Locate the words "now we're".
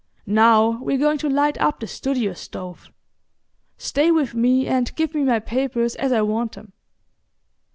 0.25-0.97